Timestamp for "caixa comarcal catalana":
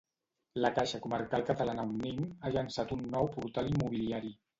0.77-1.85